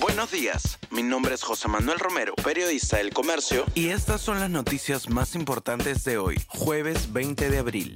[0.00, 4.48] Buenos días, mi nombre es José Manuel Romero, periodista del Comercio, y estas son las
[4.48, 7.94] noticias más importantes de hoy, jueves 20 de abril.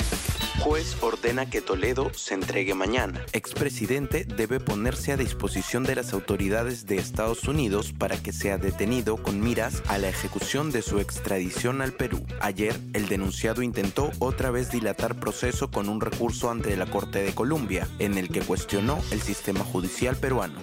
[0.60, 3.24] Juez ordena que Toledo se entregue mañana.
[3.32, 9.16] Expresidente debe ponerse a disposición de las autoridades de Estados Unidos para que sea detenido
[9.16, 12.26] con miras a la ejecución de su extradición al Perú.
[12.40, 17.34] Ayer, el denunciado intentó otra vez dilatar proceso con un recurso ante la Corte de
[17.34, 20.60] Colombia, en el que cuestionó el sistema judicial peruano.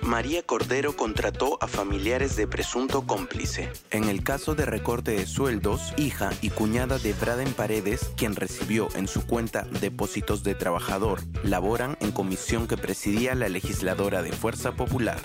[0.00, 3.70] María Cordero contrató a familiares de presunto cómplice.
[3.90, 8.88] En el caso de recorte de sueldos, hija y cuñada de Braden Paredes, quien recibió
[8.94, 14.72] en su cuenta depósitos de trabajador, laboran en comisión que presidía la legisladora de Fuerza
[14.72, 15.18] Popular.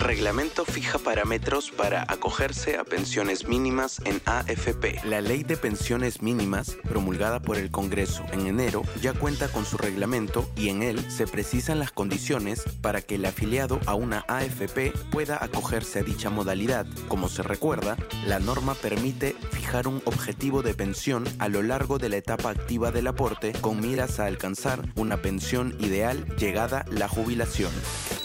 [0.00, 4.98] Reglamento fija parámetros para acogerse a pensiones mínimas en AFP.
[5.04, 9.76] La ley de pensiones mínimas, promulgada por el Congreso en enero, ya cuenta con su
[9.76, 14.94] reglamento y en él se precisan las condiciones para que el afiliado a una AFP
[15.12, 16.86] pueda acogerse a dicha modalidad.
[17.08, 22.08] Como se recuerda, la norma permite fijar un objetivo de pensión a lo largo de
[22.08, 27.70] la etapa activa del aporte con miras a alcanzar una pensión ideal llegada la jubilación.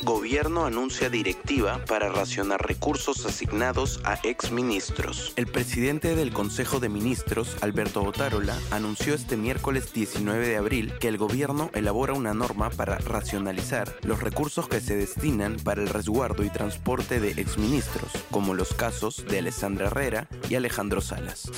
[0.04, 5.34] Gobierno anuncia directiva para racionar recursos asignados a exministros.
[5.36, 11.08] El presidente del Consejo de Ministros, Alberto Otárola, anunció este miércoles 19 de abril que
[11.08, 16.44] el gobierno elabora una norma para racionalizar los recursos que se destinan para el resguardo
[16.44, 21.50] y transporte de exministros, como los casos de Alessandra Herrera y Alejandro Salas.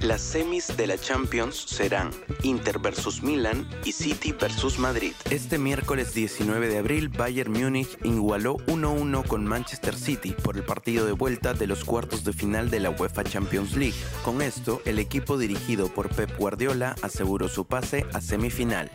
[0.00, 2.10] Las semis de la Champions serán
[2.42, 5.12] Inter versus Milan y City versus Madrid.
[5.30, 11.04] Este miércoles 19 de abril, Bayern Múnich igualó 1-1 con Manchester City por el partido
[11.04, 13.98] de vuelta de los cuartos de final de la UEFA Champions League.
[14.24, 18.90] Con esto, el equipo dirigido por Pep Guardiola aseguró su pase a semifinal.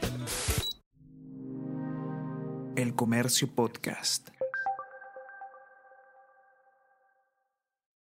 [2.75, 4.29] El Comercio Podcast.